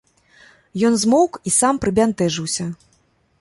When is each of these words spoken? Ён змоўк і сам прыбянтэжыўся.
Ён 0.89 0.93
змоўк 1.01 1.37
і 1.51 1.53
сам 1.59 1.81
прыбянтэжыўся. 1.85 2.67